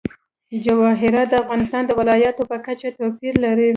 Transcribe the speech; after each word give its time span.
جواهرات 0.65 1.27
د 1.29 1.33
افغانستان 1.43 1.83
د 1.85 1.91
ولایاتو 1.99 2.43
په 2.51 2.57
کچه 2.65 2.87
توپیر 2.97 3.33
لري. 3.45 3.69